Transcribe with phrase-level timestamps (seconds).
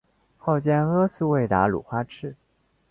[0.35, 2.35] 后兼阿速卫达鲁花赤。